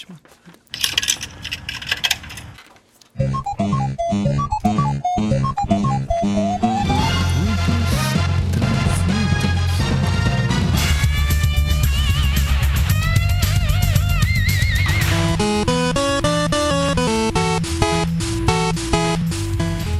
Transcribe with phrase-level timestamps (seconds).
[0.00, 0.20] Ótima.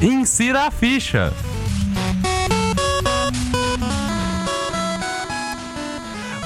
[0.01, 1.33] Insira a ficha.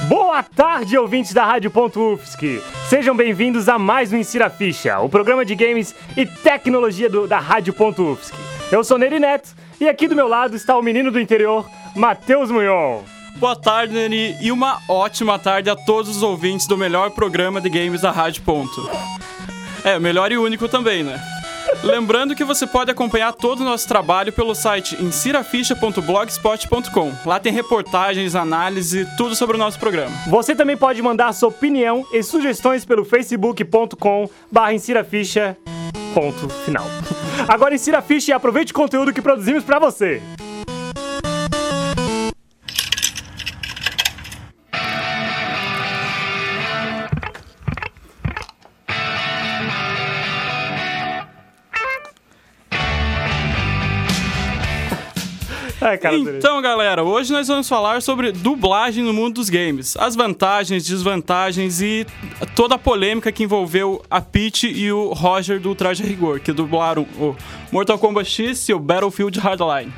[0.09, 1.71] Boa tarde, ouvintes da Rádio
[2.15, 2.61] UFSC.
[2.95, 7.41] Sejam bem-vindos a mais um Insira Ficha, o programa de games e tecnologia do, da
[7.41, 8.33] Rádio UFSC.
[8.71, 12.53] Eu sou Neri Neto e aqui do meu lado está o menino do interior, Matheus
[12.53, 13.03] Munhon.
[13.35, 17.69] Boa tarde, Neri, e uma ótima tarde a todos os ouvintes do melhor programa de
[17.69, 18.89] games da Rádio Ponto.
[19.83, 21.21] É, melhor e único também, né?
[21.85, 27.13] Lembrando que você pode acompanhar todo o nosso trabalho pelo site insiraficha.blogspot.com.
[27.27, 30.17] Lá tem reportagens, análise tudo sobre o nosso programa.
[30.29, 34.31] Você também pode mandar sua opinião e sugestões pelo facebook.com
[34.73, 35.59] insiraficha
[36.15, 36.87] ponto final.
[37.47, 40.23] Agora insira a ficha e aproveite o conteúdo que produzimos para você.
[55.85, 59.95] Ai, cara, então, galera, hoje nós vamos falar sobre dublagem no mundo dos games.
[59.99, 62.07] As vantagens, desvantagens e
[62.57, 67.03] toda a polêmica que envolveu a Peach e o Roger do Traje Rigor, que dublaram
[67.19, 67.37] o
[67.71, 69.93] Mortal Kombat X e o Battlefield Hardline.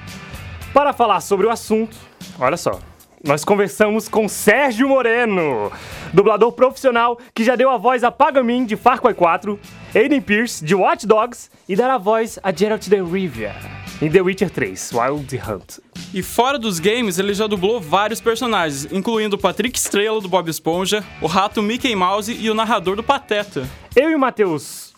[0.74, 1.96] Para falar sobre o assunto,
[2.36, 2.80] olha só,
[3.22, 5.70] nós conversamos com Sérgio Moreno,
[6.12, 9.56] dublador profissional que já deu a voz a Pagamin de Far Cry 4,
[9.94, 13.54] Aiden Pierce de Watch Dogs e dará a voz a Geralt de Rivia
[14.00, 15.78] em The Witcher 3, Wild Hunt.
[16.12, 20.48] E fora dos games, ele já dublou vários personagens, incluindo o Patrick Estrela do Bob
[20.48, 23.68] Esponja, o rato Mickey Mouse e o narrador do Pateta.
[23.94, 24.94] Eu e o Matheus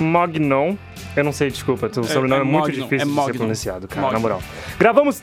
[0.00, 0.76] Mognon,
[1.16, 3.38] eu não sei, desculpa, o sobrenome é, é, é muito Mognon, difícil é de ser
[3.38, 4.12] pronunciado, cara, Mognon.
[4.14, 4.42] na moral.
[4.78, 5.22] Gravamos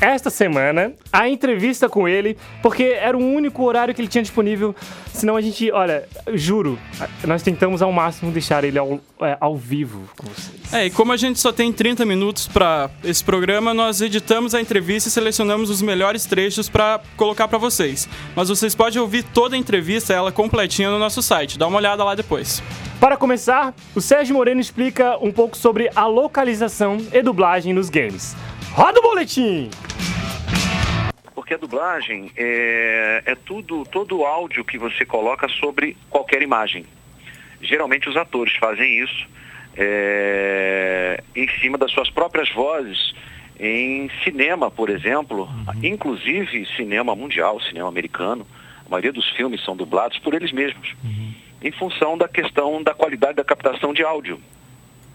[0.00, 4.74] esta semana a entrevista com ele, porque era o único horário que ele tinha disponível.
[5.12, 6.78] Senão a gente, olha, juro,
[7.24, 10.72] nós tentamos ao máximo deixar ele ao, é, ao vivo com vocês.
[10.72, 14.60] É, e como a gente só tem 30 minutos para esse programa, nós editamos a
[14.60, 18.08] entrevista e selecionamos os melhores trechos para colocar para vocês.
[18.36, 21.58] Mas vocês podem ouvir toda a entrevista, ela completinha no nosso site.
[21.58, 22.62] Dá uma olhada lá depois.
[23.00, 28.36] Para começar, o Sérgio Moreno explica um pouco sobre a localização e dublagem nos games.
[28.78, 29.70] Roda o boletim!
[31.34, 36.86] Porque a dublagem é, é tudo, todo o áudio que você coloca sobre qualquer imagem.
[37.60, 39.26] Geralmente os atores fazem isso
[39.76, 43.12] é, em cima das suas próprias vozes
[43.58, 45.80] em cinema, por exemplo, uhum.
[45.82, 48.46] inclusive cinema mundial, cinema americano.
[48.86, 51.34] A maioria dos filmes são dublados por eles mesmos, uhum.
[51.62, 54.40] em função da questão da qualidade da captação de áudio.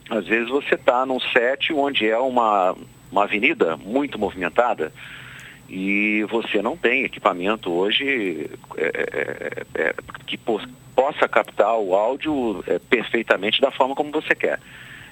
[0.09, 2.75] Às vezes você está num set onde é uma
[3.13, 4.91] uma avenida muito movimentada
[5.69, 10.59] e você não tem equipamento hoje é, é, é, é que po
[10.95, 14.59] possa captar o áudio é, perfeitamente da forma como você quer.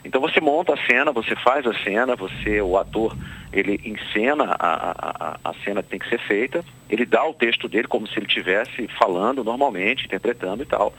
[0.06, 3.18] Então você monta a cena, você faz a cena, você, o ator,
[3.52, 7.68] ele encena a, a, a cena que tem que ser feita, ele dá o texto
[7.68, 10.94] dele como se ele estivesse falando normalmente, interpretando e tal.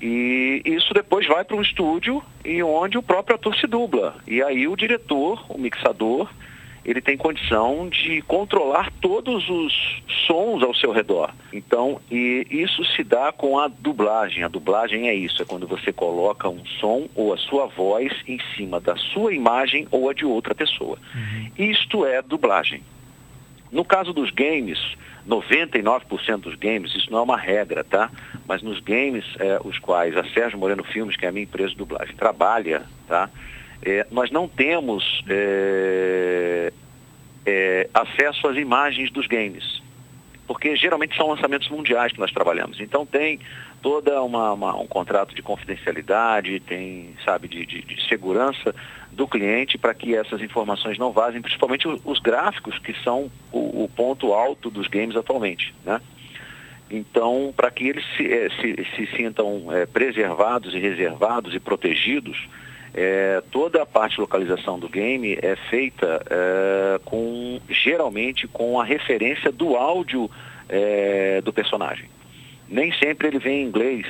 [0.00, 4.16] E isso depois vai para um estúdio e onde o próprio ator se dubla.
[4.26, 6.28] E aí o diretor, o mixador,
[6.84, 11.34] ele tem condição de controlar todos os sons ao seu redor.
[11.52, 14.44] Então, e isso se dá com a dublagem.
[14.44, 18.38] A dublagem é isso, é quando você coloca um som ou a sua voz em
[18.56, 20.96] cima da sua imagem ou a de outra pessoa.
[21.14, 21.50] Uhum.
[21.58, 22.82] Isto é dublagem.
[23.70, 24.78] No caso dos games,
[25.28, 28.10] 99% dos games, isso não é uma regra, tá?
[28.46, 31.70] Mas nos games, é, os quais a Sérgio Moreno Filmes, que é a minha empresa
[31.70, 33.28] de dublagem, trabalha, tá?
[33.82, 36.72] É, nós não temos é,
[37.44, 39.82] é, acesso às imagens dos games,
[40.46, 42.80] porque geralmente são lançamentos mundiais que nós trabalhamos.
[42.80, 43.38] Então tem
[43.82, 48.74] toda uma, uma um contrato de confidencialidade, tem, sabe, de, de, de segurança
[49.10, 53.90] do cliente para que essas informações não vazem, principalmente os gráficos que são o, o
[53.94, 56.00] ponto alto dos games atualmente, né?
[56.90, 62.48] Então, para que eles se, eh, se, se sintam é, preservados e reservados e protegidos,
[62.94, 68.84] é, toda a parte de localização do game é feita é, com geralmente com a
[68.84, 70.30] referência do áudio
[71.42, 72.10] do personagem.
[72.68, 74.06] Nem sempre ele vem em inglês,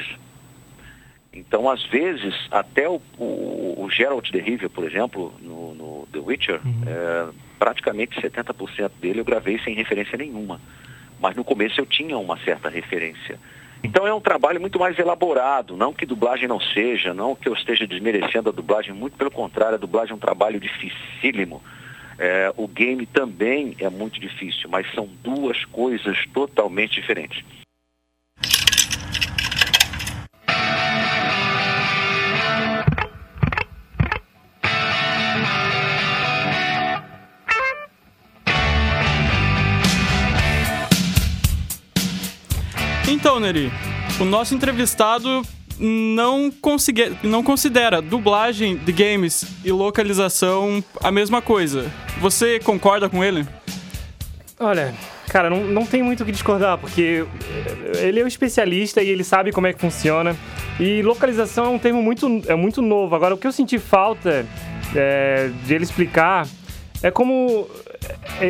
[1.38, 6.19] então, às vezes, até o, o, o Geralt de Rivia, por exemplo, no, no The
[6.19, 6.82] Witcher, uhum.
[6.84, 7.28] é,
[7.58, 10.60] praticamente 70% dele eu gravei sem referência nenhuma.
[11.20, 13.38] Mas no começo eu tinha uma certa referência.
[13.84, 17.54] Então é um trabalho muito mais elaborado, não que dublagem não seja, não que eu
[17.54, 21.62] esteja desmerecendo a dublagem, muito pelo contrário, a dublagem é um trabalho dificílimo.
[22.19, 27.44] É, o game também é muito difícil, mas são duas coisas totalmente diferentes.
[43.10, 43.72] Então, Neri,
[44.20, 45.43] o nosso entrevistado
[45.78, 51.90] não, consiga, não considera dublagem de games e localização a mesma coisa.
[52.20, 53.46] Você concorda com ele?
[54.60, 54.94] Olha,
[55.28, 57.25] cara, não, não tem muito o que discordar, porque
[57.99, 60.37] ele é um especialista e ele sabe como é que funciona.
[60.78, 63.14] E localização é um termo muito, é muito novo.
[63.14, 64.44] Agora, o que eu senti falta
[64.94, 66.46] é, de ele explicar
[67.02, 67.66] é como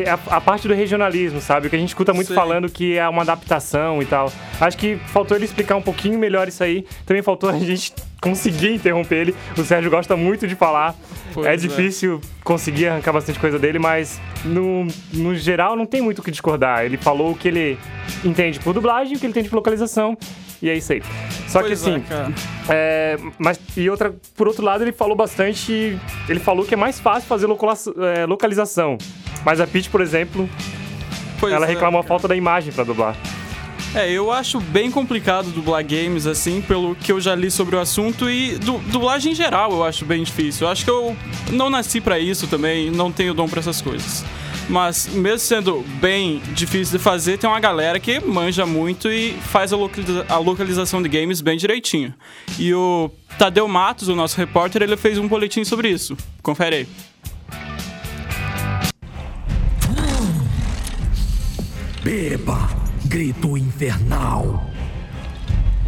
[0.07, 1.67] a, a, parte do regionalismo, sabe?
[1.67, 2.35] O que a gente escuta muito Sim.
[2.35, 4.31] falando que é uma adaptação e tal.
[4.59, 6.85] Acho que faltou ele explicar um pouquinho melhor isso aí.
[7.05, 9.35] Também faltou a gente conseguir interromper ele.
[9.57, 10.95] O Sérgio gosta muito de falar.
[11.33, 16.01] Pois é, é difícil conseguir arrancar bastante coisa dele, mas no, no geral não tem
[16.01, 16.83] muito o que discordar.
[16.83, 17.77] Ele falou o que ele
[18.23, 20.17] entende por dublagem, o que ele entende por localização.
[20.61, 21.01] E é isso aí.
[21.47, 22.03] Só pois que é, assim.
[22.69, 25.97] É, é, mas, e outra, por outro lado, ele falou bastante.
[26.27, 28.97] Ele falou que é mais fácil fazer é, localização.
[29.45, 30.49] Mas a Peach, por exemplo,
[31.39, 33.15] pois ela reclamou a falta da imagem para dublar.
[33.95, 37.79] É, eu acho bem complicado dublar games, assim, pelo que eu já li sobre o
[37.79, 40.67] assunto e du dublagem em geral eu acho bem difícil.
[40.67, 41.15] Eu acho que eu
[41.51, 44.23] não nasci para isso também, não tenho dom para essas coisas.
[44.69, 49.73] Mas mesmo sendo bem difícil de fazer, tem uma galera que manja muito e faz
[49.73, 52.13] a, localiza a localização de games bem direitinho.
[52.59, 56.15] E o Tadeu Matos, o nosso repórter, ele fez um boletim sobre isso.
[56.43, 56.87] Confere aí.
[62.03, 62.69] Beba,
[63.05, 64.69] grito infernal.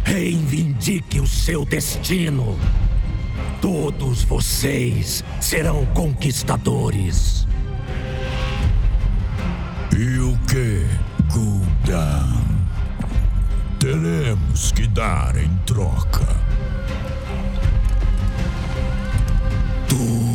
[0.04, 2.58] Reivindique o seu destino.
[3.60, 7.46] Todos vocês serão conquistadores.
[9.94, 10.86] E o que,
[11.32, 12.26] Gul'dan?
[13.78, 16.26] Teremos que dar em troca.
[19.88, 20.32] Tudo.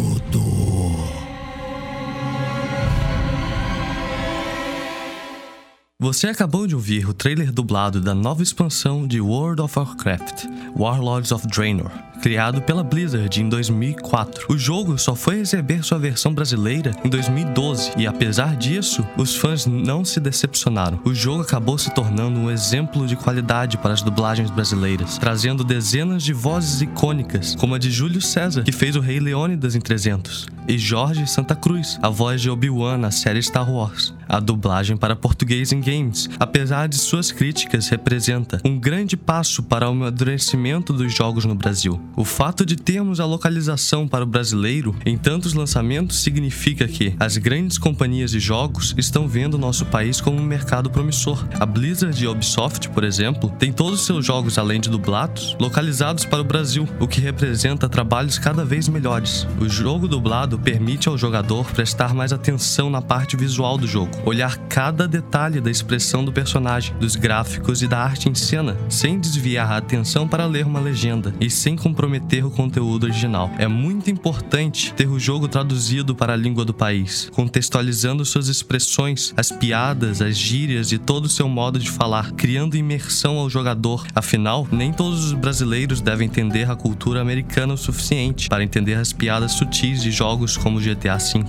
[5.99, 10.45] Você acabou de ouvir o trailer dublado da nova expansão de World of Warcraft,
[10.77, 14.47] Warlords of Draenor, criado pela Blizzard em 2004.
[14.49, 19.65] O jogo só foi receber sua versão brasileira em 2012 e, apesar disso, os fãs
[19.65, 20.99] não se decepcionaram.
[21.03, 26.23] O jogo acabou se tornando um exemplo de qualidade para as dublagens brasileiras, trazendo dezenas
[26.23, 30.47] de vozes icônicas, como a de Júlio César, que fez o Rei Leônidas em 300,
[30.67, 34.13] e Jorge Santa Cruz, a voz de Obi-Wan na série Star Wars.
[34.27, 39.87] A dublagem para português em games, apesar de suas críticas, representa um grande passo para
[39.87, 41.99] o amadurecimento dos jogos no Brasil.
[42.15, 47.37] O fato de termos a localização para o brasileiro em tantos lançamentos significa que as
[47.37, 51.47] grandes companhias de jogos estão vendo nosso país como um mercado promissor.
[51.59, 56.25] A Blizzard e a Ubisoft, por exemplo, têm todos seus jogos além de dublados localizados
[56.25, 59.47] para o Brasil, o que representa trabalhos cada vez melhores.
[59.61, 64.57] O jogo dublado permite ao jogador prestar mais atenção na parte visual do jogo olhar
[64.69, 69.71] cada detalhe da expressão do personagem, dos gráficos e da arte em cena, sem desviar
[69.71, 71.96] a atenção para ler uma legenda e sem comprometer
[72.45, 73.49] o conteúdo original.
[73.57, 79.33] É muito importante ter o jogo traduzido para a língua do país, contextualizando suas expressões,
[79.35, 84.05] as piadas, as gírias e todo o seu modo de falar, criando imersão ao jogador.
[84.13, 89.11] Afinal, nem todos os brasileiros devem entender a cultura americana o suficiente para entender as
[89.11, 91.43] piadas sutis de jogos como GTA V.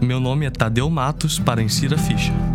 [0.00, 2.47] Meu nome é Tadeu Matos para Insira Ficha.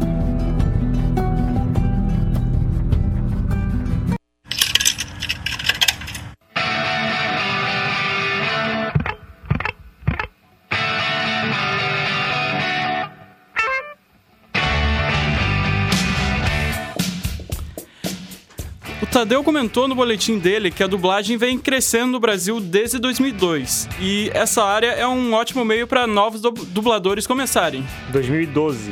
[19.24, 24.30] Tadeu comentou no boletim dele que a dublagem vem crescendo no Brasil desde 2002 e
[24.34, 27.88] essa área é um ótimo meio para novos dubladores começarem.
[28.12, 28.92] 2012.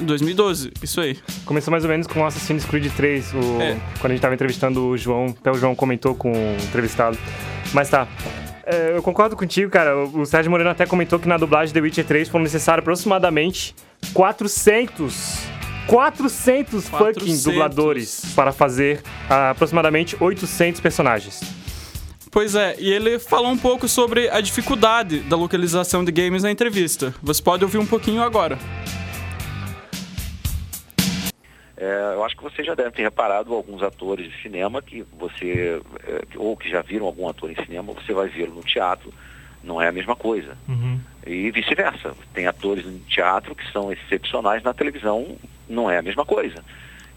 [0.00, 1.16] 2012, isso aí.
[1.44, 3.62] Começou mais ou menos com Assassin's Creed 3, o...
[3.62, 3.76] é.
[4.00, 7.16] quando a gente tava entrevistando o João, até o João comentou com o entrevistado.
[7.72, 8.08] Mas tá.
[8.66, 9.96] É, eu concordo contigo, cara.
[9.96, 13.72] O Sérgio Moreno até comentou que na dublagem The Witcher 3 foram necessários aproximadamente
[14.12, 21.40] 400 400, 400 fucking dubladores para fazer uh, aproximadamente 800 personagens.
[22.30, 26.50] Pois é, e ele falou um pouco sobre a dificuldade da localização de games na
[26.50, 27.12] entrevista.
[27.20, 28.56] Você pode ouvir um pouquinho agora.
[31.76, 35.80] É, eu acho que você já deve ter reparado alguns atores de cinema que você,
[36.06, 39.12] é, ou que já viram algum ator em cinema, você vai vê-lo no teatro,
[39.64, 40.56] não é a mesma coisa.
[40.68, 41.00] Uhum.
[41.26, 42.14] E vice-versa.
[42.32, 45.36] Tem atores no teatro que são excepcionais na televisão,
[45.70, 46.64] não é a mesma coisa.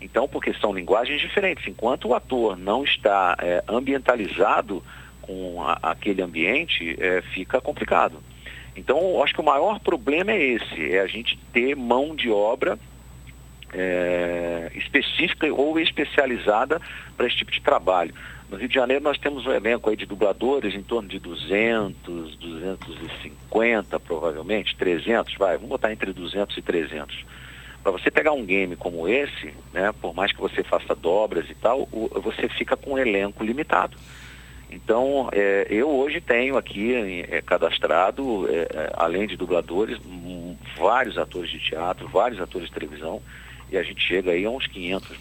[0.02, 1.66] Então, porque são linguagens diferentes.
[1.68, 4.84] Enquanto o ator não está é, ambientalizado
[5.22, 8.22] com a, aquele ambiente, é, fica complicado.
[8.76, 12.78] Então, acho que o maior problema é esse, é a gente ter mão de obra
[13.74, 16.82] é, específica ou especializada
[17.16, 18.14] para esse tipo de trabalho.
[18.50, 22.36] No Rio de Janeiro nós temos um elenco aí de dubladores em torno de 200,
[22.36, 27.26] 250 provavelmente, 300, vai, vamos botar entre 200 e 300.
[27.84, 31.56] Para você pegar um game como esse, né, por mais que você faça dobras e
[31.56, 31.86] tal,
[32.24, 33.98] você fica com um elenco limitado.
[34.72, 36.96] Então, é, eu hoje tenho aqui
[37.30, 40.00] é, cadastrado, é, é além de dubladores,
[40.78, 43.22] vários atores de teatro, vários atores de televisão,
[43.70, 45.18] e a gente chega aí a uns 500.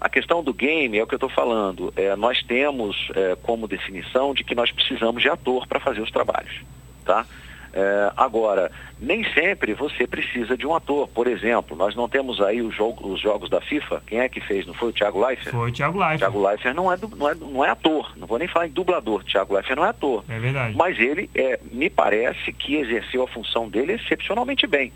[0.00, 1.92] A questão do game é o que eu estou falando.
[1.96, 6.10] É, nós temos é, como definição de que nós precisamos de ator para fazer os
[6.10, 6.60] trabalhos.
[7.04, 7.26] Tá?
[7.76, 11.08] É, agora, nem sempre você precisa de um ator.
[11.08, 14.00] Por exemplo, nós não temos aí os, jogo, os jogos da FIFA.
[14.06, 14.64] Quem é que fez?
[14.64, 15.50] Não foi o Thiago Leifert?
[15.50, 16.18] Foi o Thiago Leifert.
[16.20, 18.12] Thiago Leifert não é, não, é, não é ator.
[18.16, 19.24] Não vou nem falar em dublador.
[19.24, 20.24] Thiago Leifert não é ator.
[20.28, 20.76] É verdade.
[20.76, 24.92] Mas ele, é, me parece que exerceu a função dele excepcionalmente bem.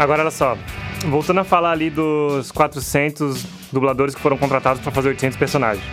[0.00, 0.56] Agora, olha só.
[1.04, 5.84] Voltando a falar ali dos 400 dubladores que foram contratados para fazer 800 personagens.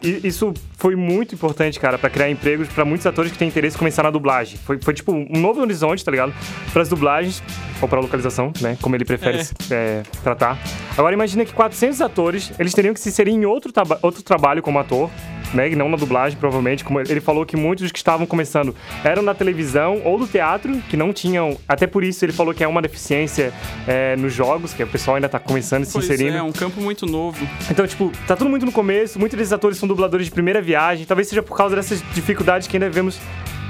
[0.00, 3.74] E isso foi muito importante, cara, para criar empregos para muitos atores que têm interesse
[3.74, 4.56] em começar na dublagem.
[4.64, 6.32] Foi, foi tipo um novo horizonte, tá ligado?
[6.72, 7.42] Para as dublagens,
[7.82, 8.78] ou para localização, né?
[8.80, 9.44] Como ele prefere é.
[9.74, 10.56] É, tratar.
[10.96, 14.78] Agora imagina que 400 atores, eles teriam que se inserir em outro, outro trabalho como
[14.78, 15.10] ator,
[15.54, 15.70] né?
[15.70, 16.84] E não na dublagem, provavelmente.
[16.84, 20.96] Como ele falou que muitos que estavam começando eram na televisão ou do teatro, que
[20.96, 21.56] não tinham.
[21.68, 23.52] Até por isso ele falou que é uma deficiência
[23.86, 26.36] é, nos jogos, que o pessoal ainda tá começando a se inserindo.
[26.36, 27.46] É, um campo muito novo.
[27.70, 31.04] Então, tipo, tá tudo muito no começo, muitos desses atores são dubladores de primeira viagem.
[31.04, 33.18] Talvez seja por causa dessas dificuldades que ainda vemos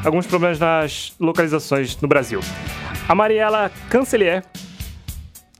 [0.04, 2.40] alguns problemas nas localizações no Brasil.
[3.08, 4.42] A Mariela Cancelier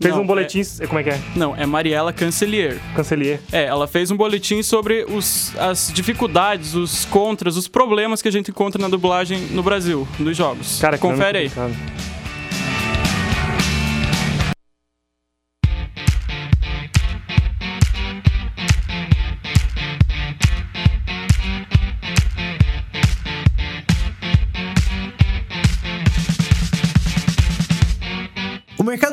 [0.01, 0.63] Fez não, um boletim.
[0.81, 0.87] É...
[0.87, 1.21] Como é que é?
[1.37, 2.79] Não, é Mariela Cancelier.
[2.97, 3.39] Cancelier.
[3.53, 8.33] É, ela fez um boletim sobre os, as dificuldades, os contras, os problemas que a
[8.33, 10.79] gente encontra na dublagem no Brasil, dos jogos.
[10.81, 11.51] Cara, confere aí.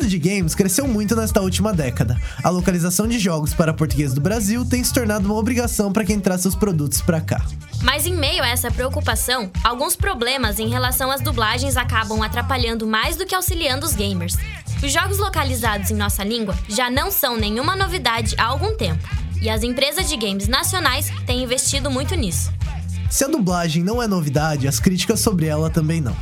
[0.08, 2.20] Mercado de games cresceu muito nesta última década.
[2.44, 6.20] A localização de jogos para português do Brasil tem se tornado uma obrigação para quem
[6.20, 7.46] traz seus produtos para cá.
[7.84, 13.18] Mas em meio a essa preocupação, alguns problemas em relação às dublagens acabam atrapalhando mais
[13.18, 14.38] do que auxiliando os gamers.
[14.82, 19.08] Os jogos localizados em nossa língua já não são nenhuma novidade há algum tempo,
[19.42, 22.52] e as empresas de games nacionais têm investido muito nisso.
[23.10, 26.16] Se a dublagem não é novidade, as críticas sobre ela também não.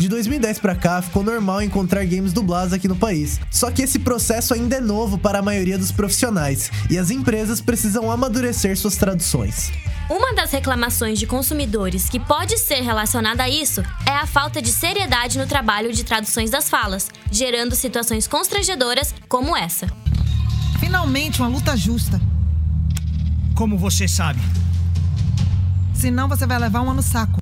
[0.00, 3.38] De 2010 para cá, ficou normal encontrar games dublados aqui no país.
[3.50, 7.60] Só que esse processo ainda é novo para a maioria dos profissionais e as empresas
[7.60, 9.70] precisam amadurecer suas traduções.
[10.08, 14.72] Uma das reclamações de consumidores que pode ser relacionada a isso é a falta de
[14.72, 19.86] seriedade no trabalho de traduções das falas, gerando situações constrangedoras como essa.
[20.78, 22.18] Finalmente uma luta justa.
[23.54, 24.40] Como você sabe?
[25.92, 27.38] Senão você vai levar uma no saco.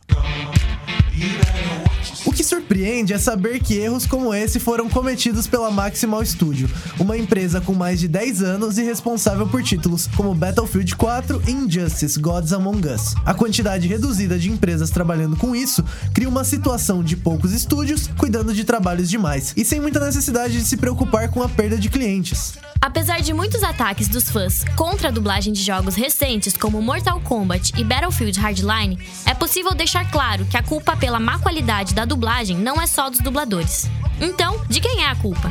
[2.38, 7.60] Que surpreende é saber que erros como esse foram cometidos pela Maximal Studio, uma empresa
[7.60, 12.52] com mais de 10 anos e responsável por títulos como Battlefield 4 e Injustice Gods
[12.52, 13.16] Among Us.
[13.26, 18.54] A quantidade reduzida de empresas trabalhando com isso cria uma situação de poucos estúdios cuidando
[18.54, 22.52] de trabalhos demais e sem muita necessidade de se preocupar com a perda de clientes.
[22.80, 27.72] Apesar de muitos ataques dos fãs contra a dublagem de jogos recentes como Mortal Kombat
[27.76, 32.56] e Battlefield Hardline, é possível deixar claro que a culpa pela má qualidade da dublagem
[32.56, 33.90] não é só dos dubladores.
[34.20, 35.48] Então, de quem é a culpa?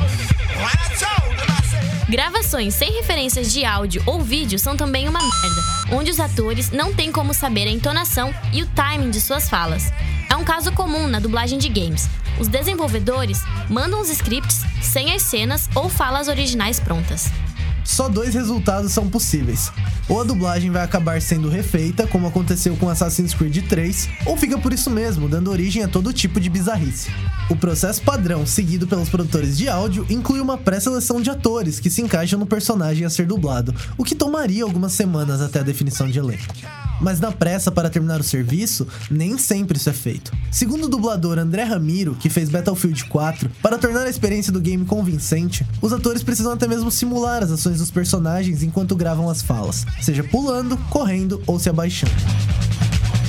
[2.08, 6.94] Gravações sem referências de áudio ou vídeo são também uma merda, onde os atores não
[6.94, 9.92] têm como saber a entonação e o timing de suas falas.
[10.30, 12.08] É um caso comum na dublagem de games.
[12.38, 17.28] Os desenvolvedores mandam os scripts sem as cenas ou falas originais prontas.
[17.88, 19.72] Só dois resultados são possíveis.
[20.10, 24.58] Ou a dublagem vai acabar sendo refeita, como aconteceu com Assassin's Creed 3, ou fica
[24.58, 27.10] por isso mesmo, dando origem a todo tipo de bizarrice.
[27.48, 32.02] O processo padrão seguido pelos produtores de áudio inclui uma pré-seleção de atores que se
[32.02, 36.18] encaixam no personagem a ser dublado, o que tomaria algumas semanas até a definição de
[36.18, 36.54] elenco.
[37.00, 40.32] Mas na pressa para terminar o serviço, nem sempre isso é feito.
[40.50, 44.84] Segundo o dublador André Ramiro, que fez Battlefield 4, para tornar a experiência do game
[44.84, 49.86] convincente, os atores precisam até mesmo simular as ações dos personagens enquanto gravam as falas,
[50.00, 52.12] seja pulando, correndo ou se abaixando.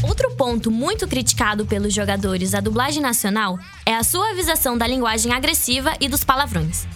[0.01, 5.93] Outro ponto muito criticado pelos jogadores da dublagem nacional é a suavização da linguagem agressiva
[5.99, 6.87] e dos palavrões.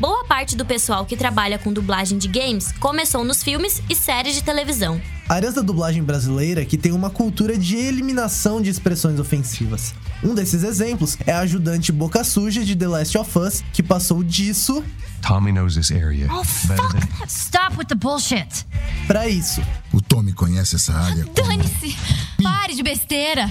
[0.00, 4.34] Boa parte do pessoal que trabalha com dublagem de games começou nos filmes e séries
[4.34, 5.00] de televisão.
[5.28, 9.94] Áreas da dublagem brasileira que tem uma cultura de eliminação de expressões ofensivas.
[10.24, 14.24] Um desses exemplos é a ajudante boca suja de The Last of Us, que passou
[14.24, 14.82] disso.
[15.20, 16.28] Tommy knows this area.
[16.32, 16.76] Oh, fuck!
[16.76, 17.26] Than...
[17.26, 18.66] Stop with the bullshit!
[19.06, 19.60] Pra isso.
[19.92, 21.26] O Tommy conhece essa área.
[21.34, 21.94] Dane-se!
[22.42, 23.50] Pare de besteira!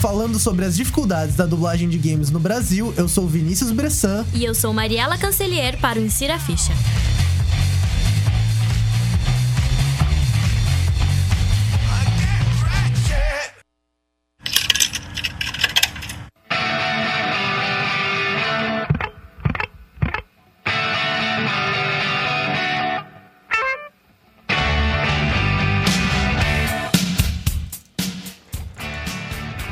[0.00, 4.24] Falando sobre as dificuldades da dublagem de games no Brasil, eu sou Vinícius Bressan.
[4.32, 6.72] E eu sou Mariela Cancelier para o Insira Ficha.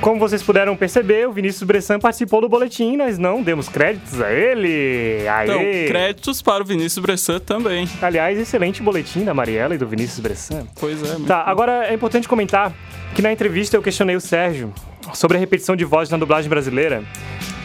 [0.00, 4.32] Como vocês puderam perceber, o Vinícius Bressan participou do boletim, nós não demos créditos a
[4.32, 5.26] ele.
[5.28, 5.44] Aê.
[5.44, 7.88] Então, créditos para o Vinícius Bressan também.
[8.00, 10.66] Aliás, excelente boletim da Mariela e do Vinícius Bressan.
[10.78, 11.16] Pois é.
[11.26, 11.50] Tá, bom.
[11.50, 12.72] agora é importante comentar
[13.14, 14.72] que na entrevista eu questionei o Sérgio
[15.12, 17.02] sobre a repetição de voz na dublagem brasileira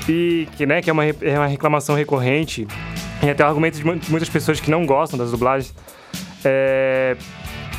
[0.09, 2.67] e que, né, que é uma, é uma reclamação recorrente
[3.21, 5.73] e até o argumento de muitas pessoas que não gostam das dublagens.
[6.43, 7.15] É,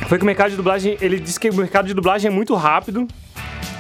[0.08, 2.54] foi que o mercado de dublagem, ele disse que o mercado de dublagem é muito
[2.54, 3.06] rápido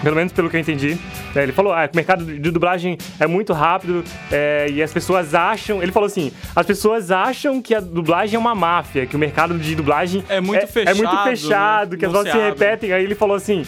[0.04, 0.96] pelo menos pelo que eu entendi.
[1.34, 5.34] É, ele falou, ah, o mercado de dublagem é muito rápido é, e as pessoas
[5.34, 5.82] acham...
[5.82, 9.58] Ele falou assim, as pessoas acham que a dublagem é uma máfia, que o mercado
[9.58, 10.22] de dublagem...
[10.28, 10.90] É muito é, fechado.
[10.90, 12.92] É muito fechado, que as vozes se, se repetem.
[12.92, 13.64] Aí ele falou assim,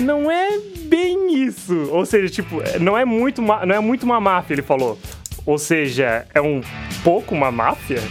[0.00, 1.88] não é bem isso.
[1.90, 4.98] Ou seja, tipo, não é muito, não é muito uma máfia, ele falou.
[5.46, 6.62] Ou seja, é um
[7.02, 8.02] pouco uma máfia?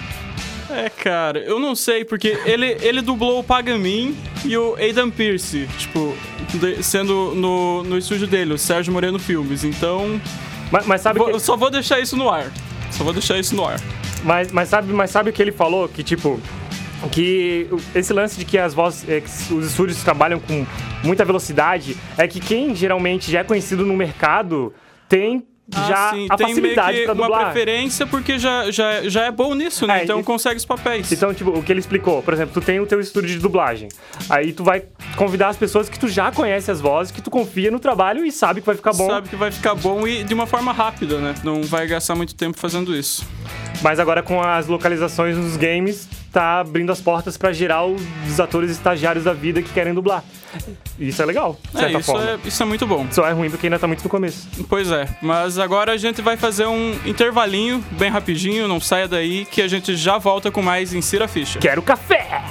[0.69, 5.67] É, cara, eu não sei, porque ele, ele dublou o Pagamin e o Aidan Pierce,
[5.77, 6.12] tipo,
[6.81, 9.63] sendo no, no estúdio dele, o Sérgio Moreno Filmes.
[9.63, 10.19] Então.
[10.71, 11.19] Mas, mas sabe.
[11.19, 11.39] Vou, que...
[11.39, 12.51] Só vou deixar isso no ar.
[12.91, 13.79] Só vou deixar isso no ar.
[14.23, 15.87] Mas, mas, sabe, mas sabe o que ele falou?
[15.89, 16.39] Que, tipo,
[17.11, 20.65] que esse lance de que as vozes, é, que os estúdios trabalham com
[21.03, 24.73] muita velocidade é que quem geralmente já é conhecido no mercado
[25.09, 26.27] tem ah, já sim.
[26.29, 30.01] a Tem facilidade meio que uma preferência porque já, já, já é bom nisso, né?
[30.01, 31.11] É, então e, consegue os papéis.
[31.11, 33.89] Então, tipo, o que ele explicou, por exemplo, tu tem o teu estúdio de dublagem.
[34.29, 34.83] Aí tu vai
[35.15, 38.31] convidar as pessoas que tu já conhece as vozes, que tu confia no trabalho e
[38.31, 39.07] sabe que vai ficar bom.
[39.07, 41.33] Sabe que vai ficar bom e de uma forma rápida, né?
[41.43, 43.25] Não vai gastar muito tempo fazendo isso.
[43.81, 47.95] Mas agora com as localizações nos games, tá abrindo as portas para geral
[48.27, 50.23] os atores estagiários da vida que querem dublar.
[50.99, 52.29] Isso é legal, de certa é, isso forma.
[52.31, 53.07] É, isso é muito bom.
[53.11, 54.47] Só é ruim porque ainda tá muito no começo.
[54.67, 59.45] Pois é, mas agora a gente vai fazer um intervalinho, bem rapidinho, não saia daí,
[59.45, 61.59] que a gente já volta com mais Insira Ficha.
[61.59, 62.41] Quero café!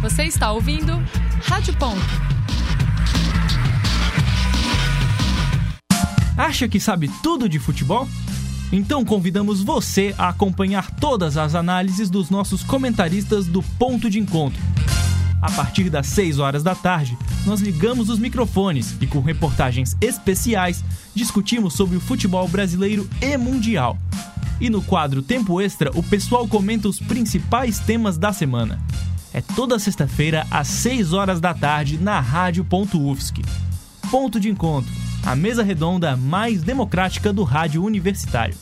[0.00, 1.02] Você está ouvindo
[1.44, 2.37] Rádio Ponto.
[6.38, 8.08] Acha que sabe tudo de futebol?
[8.70, 14.62] Então convidamos você a acompanhar todas as análises dos nossos comentaristas do Ponto de Encontro.
[15.42, 20.84] A partir das 6 horas da tarde, nós ligamos os microfones e, com reportagens especiais,
[21.12, 23.98] discutimos sobre o futebol brasileiro e mundial.
[24.60, 28.80] E no quadro Tempo Extra, o pessoal comenta os principais temas da semana.
[29.32, 33.42] É toda sexta-feira, às 6 horas da tarde, na Rádio.UFSC.
[34.08, 38.54] Ponto de Encontro a mesa redonda mais democrática do rádio universitário.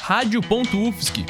[0.00, 1.24] Rádio.UFSC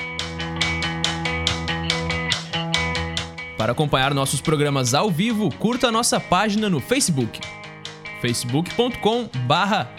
[3.56, 7.40] Para acompanhar nossos programas ao vivo, curta nossa página no Facebook.
[8.20, 9.90] Facebook.com barra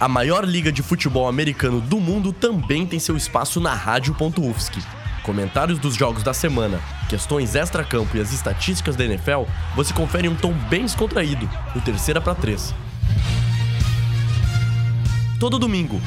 [0.00, 4.80] A maior liga de futebol americano do mundo também tem seu espaço na Rádio.UFSC.
[5.24, 9.42] comentários dos jogos da semana, questões extra-campo e as estatísticas da NFL,
[9.74, 12.72] você confere um tom bem descontraído, no Terceira para Três.
[15.40, 16.00] Todo domingo.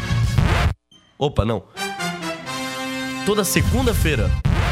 [1.19, 1.63] Opa, não.
[3.25, 4.32] Toda segunda-feira.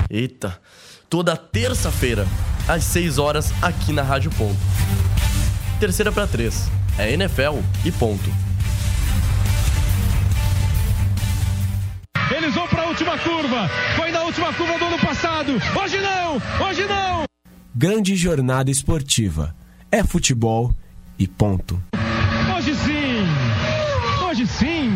[0.09, 0.59] Eita.
[1.09, 2.25] Toda terça-feira,
[2.67, 4.59] às 6 horas, aqui na Rádio Ponto.
[5.79, 6.71] Terceira para Três.
[6.97, 8.48] É NFL e ponto.
[12.51, 13.69] Vão para a última curva.
[13.95, 15.53] Foi na última curva do ano passado.
[15.53, 16.41] Hoje não!
[16.67, 17.23] Hoje não!
[17.75, 19.55] Grande jornada esportiva.
[19.91, 20.73] É futebol
[21.17, 21.81] e ponto.
[22.57, 23.25] Hoje sim!
[24.27, 24.91] Hoje sim!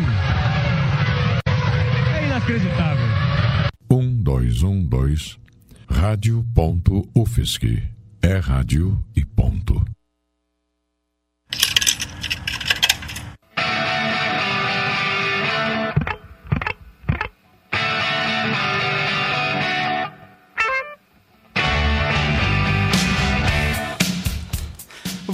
[2.14, 3.06] É inacreditável.
[3.90, 5.38] Um, dois, um, dois.
[5.88, 7.82] Rádio.UFSC.
[8.20, 9.84] É rádio e ponto.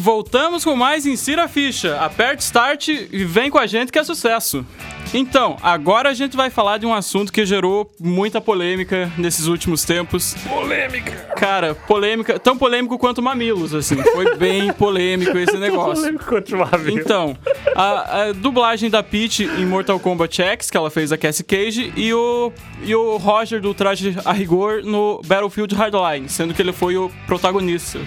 [0.00, 1.98] Voltamos com mais Insira a Ficha.
[2.00, 4.64] Aperte Start e vem com a gente que é sucesso.
[5.12, 9.84] Então, agora a gente vai falar de um assunto que gerou muita polêmica nesses últimos
[9.84, 10.34] tempos.
[10.48, 11.12] Polêmica!
[11.36, 13.96] Cara, polêmica, tão polêmico quanto mamilos, assim.
[13.96, 15.96] Foi bem polêmico esse negócio.
[15.96, 16.98] polêmico quanto mamilos.
[16.98, 17.36] Então,
[17.76, 21.92] a, a, dublagem da Peach em Mortal Kombat X, que ela fez a Cassie Cage,
[21.94, 22.50] e o,
[22.82, 27.10] e o Roger do traje a rigor no Battlefield Hardline, sendo que ele foi o
[27.26, 27.98] protagonista.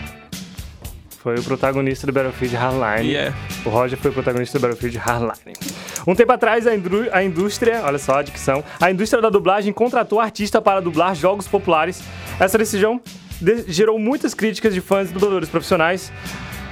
[1.23, 3.09] Foi o protagonista do Battlefield Hardline.
[3.13, 3.33] Yeah.
[3.65, 5.55] O Roger foi o protagonista do Battlefield Hardline.
[6.05, 9.71] Um tempo atrás, a, indú- a indústria, olha só a dicção, a indústria da dublagem
[9.71, 12.03] contratou artista para dublar jogos populares.
[12.37, 12.99] Essa decisão
[13.39, 16.11] de- gerou muitas críticas de fãs e dubladores profissionais.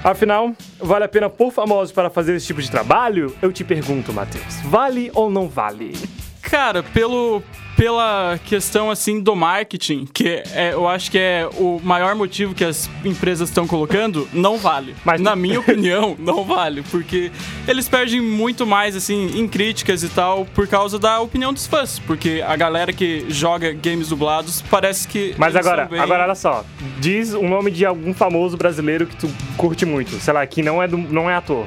[0.03, 3.33] Afinal, vale a pena pôr famosos para fazer esse tipo de trabalho?
[3.41, 4.59] Eu te pergunto, Matheus.
[4.65, 5.93] Vale ou não vale?
[6.41, 7.41] Cara, pelo,
[7.81, 12.63] pela questão assim do marketing, que é, eu acho que é o maior motivo que
[12.63, 14.95] as empresas estão colocando, não vale.
[15.03, 17.31] Mas na minha opinião, não vale, porque
[17.67, 21.97] eles perdem muito mais assim em críticas e tal por causa da opinião dos fãs,
[21.97, 26.63] porque a galera que joga games dublados parece que Mas agora, bem- agora olha só.
[26.99, 30.19] Diz o nome de algum famoso brasileiro que tu curte muito.
[30.19, 31.65] Sei lá, que não é, do- não é ator.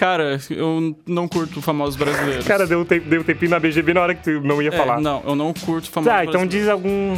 [0.00, 2.46] Cara, eu não curto famosos brasileiros.
[2.46, 4.70] Cara, deu um, tempo, deu um tempinho na BGB na hora que tu não ia
[4.70, 4.98] É, falar.
[4.98, 7.14] Não, eu não curto famosos Tá, então diz algum.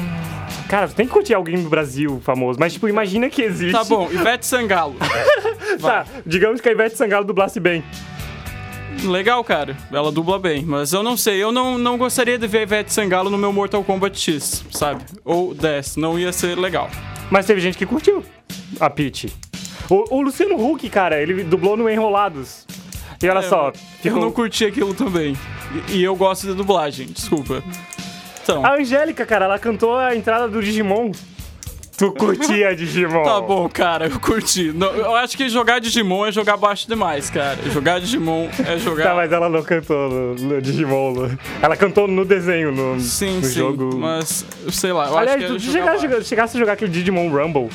[0.69, 3.71] Cara, tem que curtir alguém do Brasil famoso, mas tipo, imagina que existe.
[3.71, 4.97] Tá bom, Ivete Sangalo.
[5.81, 7.85] tá, digamos que a Ivete Sangalo dublasse bem.
[9.05, 9.77] Legal, cara.
[9.93, 10.65] Ela dubla bem.
[10.65, 11.41] Mas eu não sei.
[11.41, 15.05] Eu não, não gostaria de ver a Ivete Sangalo no meu Mortal Kombat X, sabe?
[15.25, 15.99] Ou 10.
[15.99, 16.91] Não ia ser legal.
[17.31, 18.25] Mas teve gente que curtiu
[18.81, 19.33] a Peach.
[19.89, 22.67] O, o Luciano Huck, cara, ele dublou no Enrolados.
[23.23, 25.37] E olha É, só, Eu ficou- não curti aquilo também.
[25.89, 27.63] E, e eu gosto de dublagem, desculpa.
[28.43, 28.65] Então.
[28.67, 31.13] A Angélica, cara, ela cantou a entrada do Digimon.
[31.97, 33.23] Tu curtia Digimon?
[33.23, 34.73] Tá bom, cara, eu curti.
[34.73, 37.57] Não, eu acho que jogar Digimon é jogar baixo demais, cara.
[37.71, 39.05] Jogar Digimon é jogar.
[39.11, 41.13] Tá, mas ela não cantou no, no Digimon.
[41.13, 43.55] no- Ela cantou no desenho, no, Sim, no sim.
[43.61, 43.97] jogo.
[43.97, 47.29] Mas, sei lá, eu Aliás, acho que é tu chegasse, chegasse a jogar aquele Digimon
[47.29, 47.69] Rumble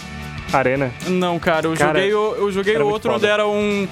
[0.54, 0.92] Arena?
[1.08, 3.26] Não, cara, eu Cara, joguei, o, eu joguei era o muito outro foda.
[3.26, 3.88] onde era um.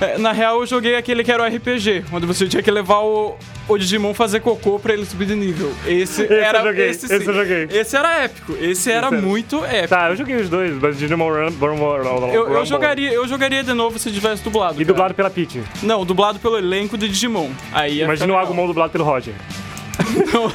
[0.00, 2.98] É, Na real, eu joguei aquele que era o RPG, onde você tinha que levar
[3.00, 3.36] o,
[3.68, 5.72] o Digimon fazer cocô pra ele subir de nível.
[5.86, 6.60] Esse, Esse eu era.
[6.62, 7.68] joguei, esse, esse eu joguei.
[7.70, 8.56] Esse era épico.
[8.60, 9.88] Esse era era- muito épico.
[9.88, 12.34] Tá, eu joguei os dois, mas Digimon Rum- Rumble.
[12.34, 14.82] Eu, eu jogaria, eu jogaria de novo se tivesse dublado.
[14.82, 15.62] E dublado pela Peach.
[15.82, 17.50] Não, dublado pelo elenco de Digimon.
[17.72, 19.34] Aí ia Imagina o ficar Agumon dublado pelo Roger.
[20.16, 20.52] legal.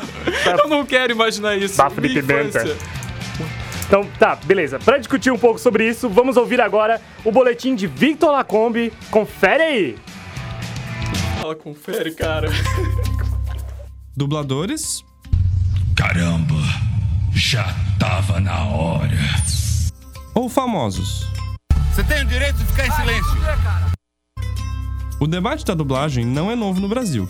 [0.63, 1.78] Eu não quero imaginar isso.
[1.78, 2.60] Bafo de Minha pimenta.
[2.60, 2.76] infância.
[3.88, 4.78] Então, tá, beleza.
[4.78, 8.91] Pra discutir um pouco sobre isso, vamos ouvir agora o boletim de Victor Lacombe.
[9.10, 9.97] Confere aí!
[11.41, 12.50] Ela confere, cara.
[14.15, 15.06] Dubladores.
[15.95, 16.56] Caramba,
[17.34, 17.65] já
[17.97, 19.17] tava na hora.
[20.36, 21.26] Ou famosos.
[21.93, 23.38] Você tem o direito de ficar em silêncio.
[25.19, 27.26] O debate da dublagem não é novo no Brasil.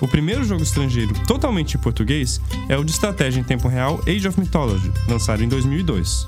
[0.00, 4.28] O primeiro jogo estrangeiro totalmente em português é o de estratégia em tempo real Age
[4.28, 6.26] of Mythology, lançado em 2002.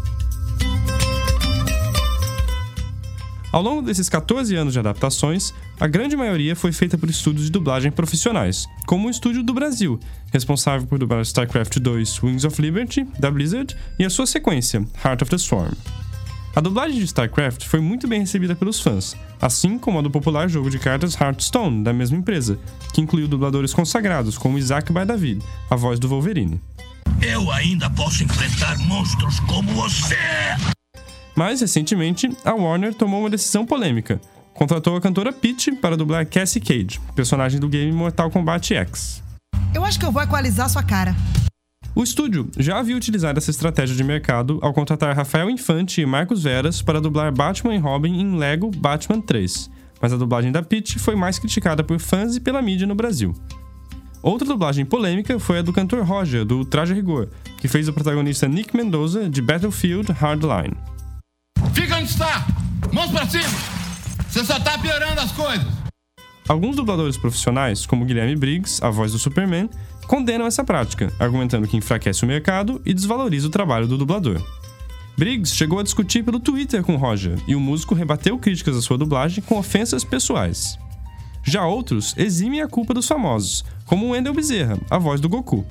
[3.53, 7.53] Ao longo desses 14 anos de adaptações, a grande maioria foi feita por estúdios de
[7.53, 9.99] dublagem profissionais, como o estúdio do Brasil,
[10.33, 15.23] responsável por dublar StarCraft 2 Wings of Liberty, da Blizzard, e a sua sequência, Heart
[15.23, 15.73] of the Storm.
[16.55, 20.49] A dublagem de StarCraft foi muito bem recebida pelos fãs, assim como a do popular
[20.49, 22.59] jogo de cartas Hearthstone, da mesma empresa,
[22.93, 26.61] que incluiu dubladores consagrados como Isaac David, a voz do Wolverine.
[27.23, 30.17] Eu ainda posso enfrentar monstros como você.
[31.37, 34.21] Mais recentemente, a Warner tomou uma decisão polêmica.
[34.53, 39.23] Contratou a cantora Peach para dublar Cassie Cage, personagem do game Mortal Kombat X.
[39.73, 41.15] Eu acho que eu vou equalizar sua cara.
[41.95, 46.45] O estúdio já havia utilizado essa estratégia de mercado ao contratar Rafael Infante e Marcos
[46.45, 49.69] Veras para dublar Batman e Robin em Lego Batman 3,
[50.01, 53.35] mas a dublagem da Peach foi mais criticada por fãs e pela mídia no Brasil.
[54.23, 58.47] Outra dublagem polêmica foi a do cantor Roger, do Traje Rigor, que fez o protagonista
[58.47, 60.77] Nick Mendoza de Battlefield Hardline.
[61.73, 62.47] Fica onde está!
[62.93, 63.49] Mãos pra cima!
[64.29, 65.67] Você só tá piorando as coisas!
[66.49, 69.71] Alguns dubladores profissionais, como Guilherme Briggs, a voz do Superman,
[70.11, 74.45] condenam essa prática, argumentando que enfraquece o mercado e desvaloriza o trabalho do dublador.
[75.17, 78.99] Briggs chegou a discutir pelo Twitter com Roger, e o músico rebateu críticas à sua
[78.99, 80.77] dublagem com ofensas pessoais.
[81.45, 85.65] Já outros eximem a culpa dos famosos, como o Wendell Bezerra, a voz do Goku.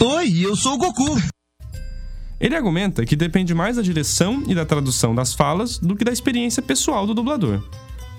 [0.00, 1.22] Oi, eu sou o Goku!
[2.40, 6.10] Ele argumenta que depende mais da direção e da tradução das falas do que da
[6.10, 7.62] experiência pessoal do dublador.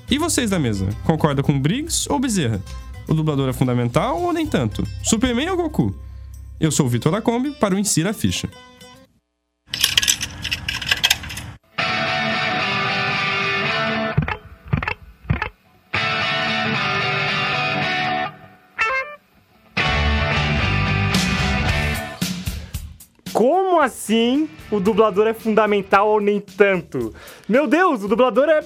[0.10, 2.62] E vocês da mesa, concordam com Briggs ou Bezerra?
[3.12, 4.88] O dublador é fundamental ou nem tanto?
[5.04, 5.94] Superman ou Goku?
[6.58, 8.50] Eu sou o Vitor Lacombe para o Insira a Ficha.
[23.34, 27.14] Como assim o dublador é fundamental ou nem tanto?
[27.50, 28.64] Meu Deus, o dublador é.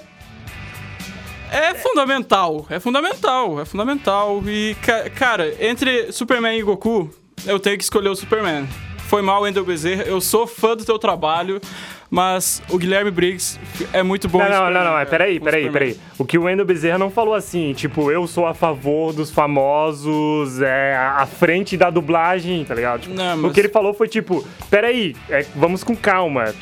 [1.56, 4.44] É fundamental, é fundamental, é fundamental.
[4.46, 7.10] E, ca cara, entre Superman e Goku,
[7.46, 8.68] eu tenho que escolher o Superman.
[9.08, 11.62] Foi mal, Wendel Bezerra, eu sou fã do teu trabalho,
[12.10, 13.58] mas o Guilherme Briggs
[13.94, 14.40] é muito bom.
[14.40, 15.98] Não, não, não, não, é, peraí, peraí, peraí.
[16.18, 20.62] O que o Wendel Bezerra não falou assim, tipo, eu sou a favor dos famosos,
[20.62, 23.04] é, à frente da dublagem, tá ligado?
[23.04, 23.52] Tipo, não, mas...
[23.52, 26.54] O que ele falou foi tipo, peraí, é, vamos com calma.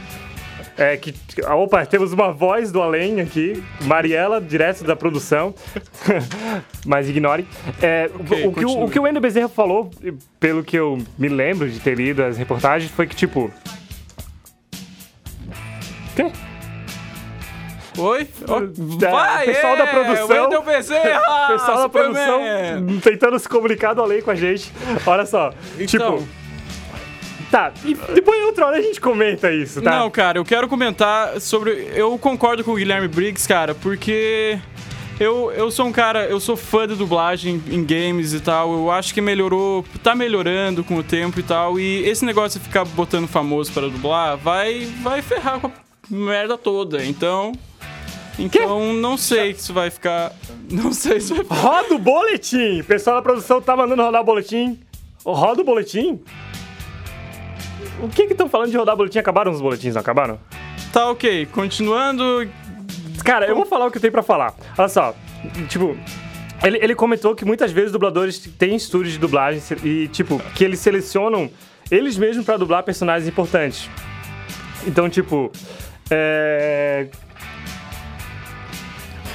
[0.78, 1.14] É que.
[1.46, 5.54] Opa, temos uma voz do além aqui, Mariela, direto da produção.
[6.86, 7.48] Mas ignore.
[7.82, 9.92] É, okay, o, que o, o, que o Wendel Bezerra falou,
[10.40, 13.52] pelo que eu me lembro de ter lido as reportagens, foi que, tipo,
[16.16, 16.32] Quê?
[17.98, 18.28] Oi?
[19.00, 20.64] Vai, pessoal é, da produção.
[20.64, 22.42] Bezerra, pessoal da produção
[23.02, 24.72] tentando se comunicar do além com a gente.
[25.06, 25.54] Olha só.
[25.80, 26.18] Então.
[26.18, 26.43] Tipo.
[27.54, 30.00] Tá, e depois outra hora a gente comenta isso, tá?
[30.00, 31.88] Não, cara, eu quero comentar sobre.
[31.94, 34.58] Eu concordo com o Guilherme Briggs, cara, porque.
[35.20, 38.74] Eu, eu sou um cara, eu sou fã de dublagem em games e tal.
[38.74, 41.80] Eu acho que melhorou, tá melhorando com o tempo e tal.
[41.80, 45.72] E esse negócio de ficar botando famoso para dublar vai, vai ferrar com a
[46.10, 47.06] merda toda.
[47.06, 47.52] Então.
[48.40, 48.94] Então, que?
[49.00, 50.34] não sei se vai ficar.
[50.72, 51.56] Não sei se vai ficar.
[51.56, 52.80] Roda o boletim!
[52.80, 54.80] O pessoal da produção tá mandando rodar o boletim.
[55.24, 56.20] Roda o boletim?
[58.04, 59.18] O que que estão falando de rodar boletim?
[59.18, 60.38] Acabaram os boletins, não acabaram?
[60.92, 61.46] Tá ok.
[61.46, 62.50] Continuando.
[63.24, 64.54] Cara, eu vou falar o que eu tenho pra falar.
[64.78, 65.16] Olha só.
[65.70, 65.98] Tipo,
[66.62, 70.80] ele, ele comentou que muitas vezes dubladores têm estúdios de dublagem e, tipo, que eles
[70.80, 71.50] selecionam
[71.90, 73.90] eles mesmos para dublar personagens importantes.
[74.86, 75.50] Então, tipo,
[76.12, 77.08] é...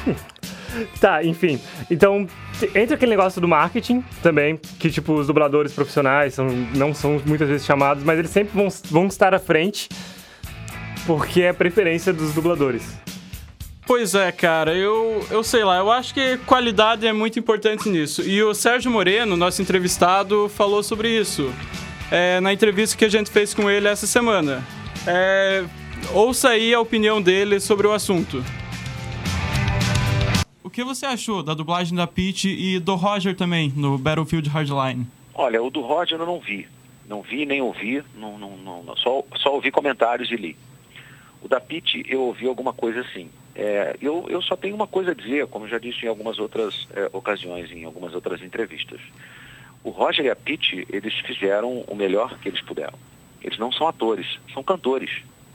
[1.01, 1.59] tá, enfim.
[1.91, 2.27] Então,
[2.75, 7.49] entra aquele negócio do marketing também, que tipo, os dubladores profissionais são, não são muitas
[7.49, 9.88] vezes chamados, mas eles sempre vão, vão estar à frente
[11.07, 12.97] porque é a preferência dos dubladores.
[13.87, 18.21] Pois é, cara, eu, eu sei lá, eu acho que qualidade é muito importante nisso.
[18.21, 21.51] E o Sérgio Moreno, nosso entrevistado, falou sobre isso
[22.11, 24.62] é, na entrevista que a gente fez com ele essa semana.
[25.07, 25.64] É,
[26.12, 28.44] ouça aí a opinião dele sobre o assunto.
[30.79, 35.09] O que você achou da dublagem da Peach e do Roger também no Battlefield Hardline?
[35.35, 36.69] Olha, o do Roger eu não vi.
[37.09, 40.57] Não vi nem ouvi, não, não, não, só, só ouvi comentários e li.
[41.43, 43.29] O da Peach eu ouvi alguma coisa assim.
[43.57, 46.87] É, eu, eu só tenho uma coisa a dizer, como já disse em algumas outras
[46.95, 49.01] é, ocasiões, em algumas outras entrevistas.
[49.83, 52.97] O Roger e a Peach, eles fizeram o melhor que eles puderam.
[53.43, 55.11] Eles não são atores, são cantores.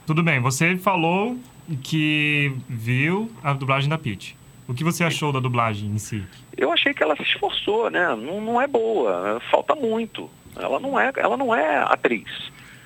[0.05, 1.37] Tudo bem, você falou
[1.81, 4.35] que viu a dublagem da Peach.
[4.67, 6.23] O que você achou da dublagem em si?
[6.55, 8.15] Eu achei que ela se esforçou, né?
[8.15, 10.29] Não, não é boa, falta muito.
[10.55, 12.29] Ela não é, ela não é atriz.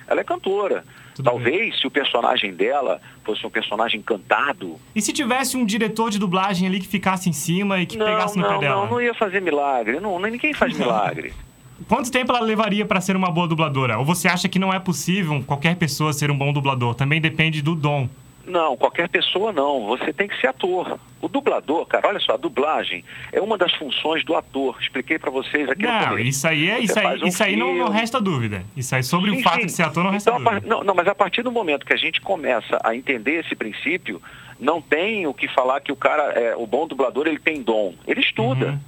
[0.07, 0.83] Ela é cantora.
[1.13, 1.71] Tudo Talvez bem.
[1.73, 4.79] se o personagem dela fosse um personagem cantado.
[4.95, 8.05] E se tivesse um diretor de dublagem ali que ficasse em cima e que não,
[8.05, 8.81] pegasse no não, pé dela?
[8.81, 9.99] Não, não ia fazer milagre.
[9.99, 11.33] Não, ninguém faz milagre.
[11.87, 13.97] Quanto tempo ela levaria para ser uma boa dubladora?
[13.99, 16.95] Ou você acha que não é possível qualquer pessoa ser um bom dublador?
[16.95, 18.09] Também depende do dom.
[18.47, 19.85] Não, qualquer pessoa não.
[19.87, 20.97] Você tem que ser ator.
[21.21, 24.77] O dublador, cara, olha só, a dublagem é uma das funções do ator.
[24.79, 27.75] Expliquei para vocês aqui não, no isso aí é isso aí, um isso aí não,
[27.75, 28.63] não, resta dúvida.
[28.75, 29.65] Isso aí sobre sim, o fato sim.
[29.65, 30.67] de ser ator não resta então, dúvida.
[30.67, 34.21] Não, não, mas a partir do momento que a gente começa a entender esse princípio,
[34.57, 37.95] não tem o que falar que o cara, é, o bom dublador, ele tem dom.
[38.07, 38.67] Ele estuda.
[38.67, 38.79] Uhum.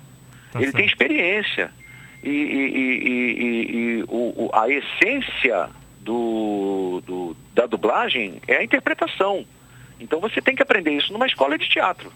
[0.51, 0.77] Tá ele certo.
[0.77, 1.71] tem experiência.
[2.23, 5.69] e, e, e o, a essência
[5.99, 9.45] do, do, da dublagem é a interpretação.
[9.99, 12.11] Então você tem que aprender isso numa escola de teatro,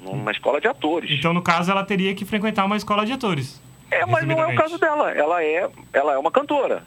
[0.00, 1.10] numa escola de atores.
[1.10, 3.62] Então, no caso, ela teria que frequentar uma escola de atores.
[3.90, 5.10] É, mas não é o caso dela.
[5.12, 6.84] Ela é, ela é uma cantora.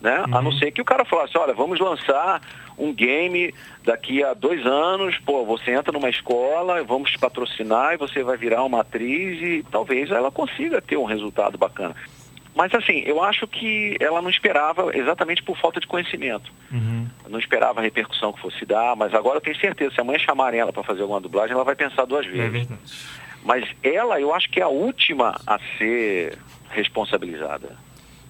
[0.00, 0.24] Né?
[0.26, 0.36] Uhum.
[0.36, 2.40] A não ser que o cara falasse, olha, vamos lançar
[2.78, 7.98] um game daqui a dois anos, pô, você entra numa escola, vamos te patrocinar e
[7.98, 11.94] você vai virar uma atriz e talvez ela consiga ter um resultado bacana.
[12.54, 16.52] Mas assim, eu acho que ela não esperava exatamente por falta de conhecimento.
[16.70, 17.06] Uhum.
[17.28, 20.60] Não esperava a repercussão que fosse dar, mas agora eu tenho certeza, se amanhã chamarem
[20.60, 22.40] ela para fazer alguma dublagem, ela vai pensar duas vezes.
[22.40, 22.80] É verdade.
[23.44, 26.36] Mas ela, eu acho que é a última a ser
[26.70, 27.76] responsabilizada.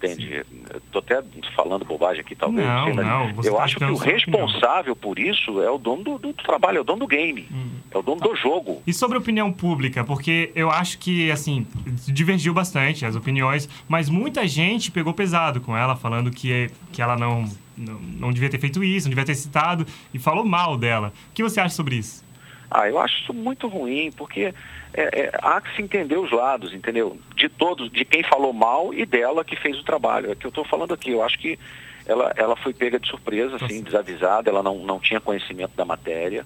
[0.03, 0.45] Entende?
[0.75, 1.23] Estou até
[1.55, 2.67] falando bobagem aqui, talvez.
[2.67, 6.33] Não, não, eu tá acho que o responsável por isso é o dono do, do
[6.33, 7.71] trabalho, é o dono do game, hum.
[7.91, 8.83] é o dono do jogo.
[8.87, 11.67] E sobre a opinião pública, porque eu acho que, assim,
[12.09, 17.17] divergiu bastante as opiniões, mas muita gente pegou pesado com ela, falando que, que ela
[17.17, 17.45] não,
[17.77, 21.13] não, não devia ter feito isso, não devia ter citado, e falou mal dela.
[21.31, 22.25] O que você acha sobre isso?
[22.71, 24.55] Ah, eu acho isso muito ruim, porque
[24.95, 27.19] é, é, há que se entender os lados, entendeu?
[27.35, 30.31] De todos, de quem falou mal e dela que fez o trabalho.
[30.31, 31.11] É que eu estou falando aqui.
[31.11, 31.59] Eu acho que
[32.07, 36.45] ela, ela foi pega de surpresa, assim, desavisada, ela não, não tinha conhecimento da matéria,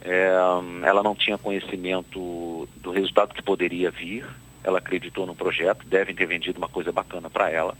[0.00, 0.30] é,
[0.84, 4.24] ela não tinha conhecimento do resultado que poderia vir,
[4.64, 7.76] ela acreditou no projeto, devem ter vendido uma coisa bacana para ela.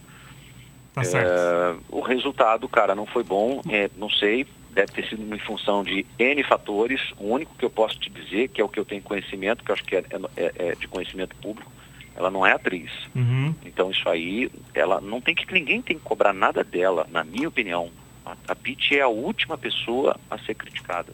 [0.93, 5.39] Tá é, o resultado, cara, não foi bom, é, não sei, deve ter sido em
[5.39, 7.01] função de N fatores.
[7.17, 9.71] O único que eu posso te dizer, que é o que eu tenho conhecimento, que
[9.71, 10.03] eu acho que é,
[10.35, 11.71] é, é de conhecimento público,
[12.15, 12.91] ela não é atriz.
[13.15, 13.55] Uhum.
[13.65, 17.47] Então isso aí, ela não tem que ninguém tem que cobrar nada dela, na minha
[17.47, 17.91] opinião.
[18.25, 21.13] A, a Pitt é a última pessoa a ser criticada.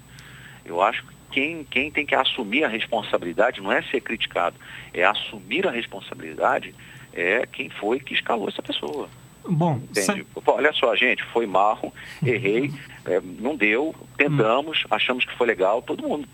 [0.65, 4.55] Eu acho que quem, quem tem que assumir a responsabilidade não é ser criticado,
[4.93, 6.73] é assumir a responsabilidade
[7.13, 9.09] é quem foi que escalou essa pessoa.
[9.49, 10.25] Bom, Entende?
[10.45, 12.71] olha só, gente, foi mal, errei,
[13.05, 16.27] é, não deu, tentamos, achamos que foi legal, todo mundo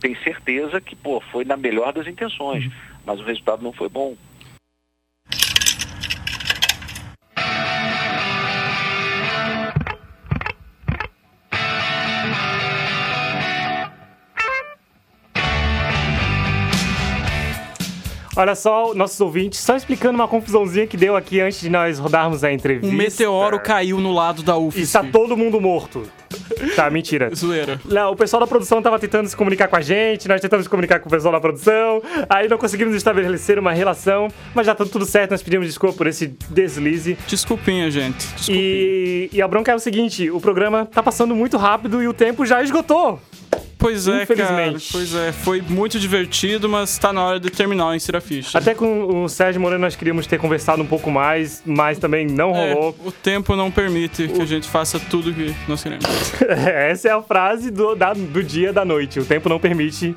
[0.00, 2.72] tem certeza que pô, foi na melhor das intenções, uhum.
[3.04, 4.14] mas o resultado não foi bom.
[18.36, 22.44] Olha só, nossos ouvintes, só explicando uma confusãozinha que deu aqui antes de nós rodarmos
[22.44, 22.86] a entrevista.
[22.86, 24.80] Um meteoro caiu no lado da UFSC.
[24.80, 26.02] E está todo mundo morto.
[26.74, 27.34] Tá, mentira.
[27.34, 27.80] Zoeira.
[27.86, 30.70] Não, o pessoal da produção tava tentando se comunicar com a gente, nós tentamos se
[30.70, 34.84] comunicar com o pessoal da produção, aí não conseguimos estabelecer uma relação, mas já tá
[34.84, 37.16] tudo certo, nós pedimos desculpa por esse deslize.
[37.26, 38.18] Desculpinha, gente.
[38.18, 38.58] Desculpinha.
[38.58, 42.12] E, e a bronca é o seguinte, o programa tá passando muito rápido e o
[42.12, 43.18] tempo já esgotou.
[43.78, 44.74] Pois é, cara.
[44.90, 48.58] Pois é, foi muito divertido, mas tá na hora de terminar em Siraficha.
[48.58, 52.54] Até com o Sérgio Moreno nós queríamos ter conversado um pouco mais, mas também não
[52.54, 52.96] é, rolou.
[53.04, 54.28] O tempo não permite o...
[54.28, 56.04] que a gente faça tudo que nós queremos.
[56.40, 59.20] Essa é a frase do, da, do dia da noite.
[59.20, 60.14] O tempo não permite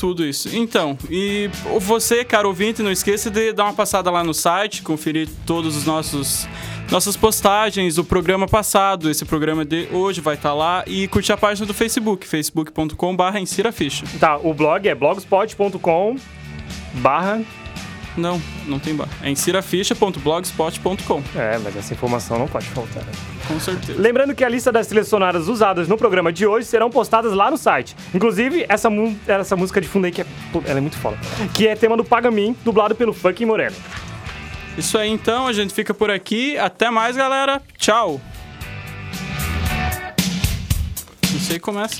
[0.00, 0.48] tudo isso.
[0.56, 5.28] Então, e você, caro ouvinte, não esqueça de dar uma passada lá no site, conferir
[5.44, 6.48] todos os nossos
[6.90, 11.32] nossas postagens, o programa passado, esse programa de hoje vai estar tá lá e curtir
[11.32, 13.38] a página do Facebook, facebook.com/barra
[13.70, 14.06] Ficha.
[14.18, 16.16] Tá, o blog é blogspot.com
[16.94, 17.42] barra
[18.16, 19.10] não, não tem barra.
[19.22, 21.22] É ensiraficha.blogspot.com.
[21.36, 23.04] É, mas essa informação não pode faltar.
[23.04, 23.12] Né?
[23.46, 24.00] Com certeza.
[24.00, 27.50] Lembrando que a lista das trilhas sonoras usadas no programa de hoje serão postadas lá
[27.50, 27.96] no site.
[28.14, 28.88] Inclusive, essa,
[29.26, 30.26] essa música de fundo aí que é,
[30.66, 31.18] ela é muito foda.
[31.54, 33.76] Que é tema do Pagamin, dublado pelo Funky Moreno.
[34.76, 36.56] Isso aí então, a gente fica por aqui.
[36.56, 37.60] Até mais, galera.
[37.76, 38.20] Tchau.
[41.32, 41.96] Não sei começa.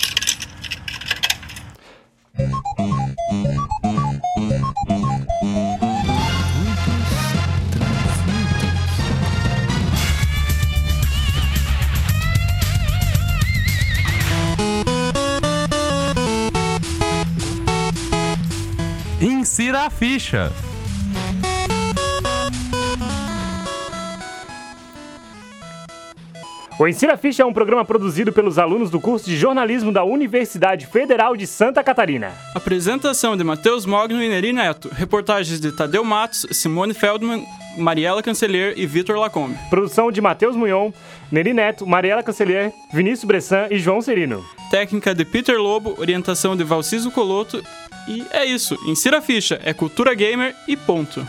[19.51, 20.49] Insira a ficha.
[26.79, 30.87] O Ensina Ficha é um programa produzido pelos alunos do curso de jornalismo da Universidade
[30.87, 32.31] Federal de Santa Catarina.
[32.55, 34.89] Apresentação de Matheus Mogno e Neri Neto.
[34.89, 37.45] Reportagens de Tadeu Matos, Simone Feldman,
[37.77, 39.57] Mariela Cancelier e Vitor Lacombe.
[39.69, 40.93] Produção de Matheus Munhon,
[41.29, 44.45] Neri Neto, Mariela Cancelier, Vinícius Bressan e João Serino.
[44.71, 47.61] Técnica de Peter Lobo, orientação de Valciso Coloto.
[48.11, 48.77] E é isso.
[48.85, 49.59] Insira a ficha.
[49.63, 51.25] É cultura gamer e ponto.